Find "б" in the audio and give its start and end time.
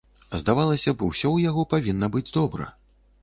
0.93-1.09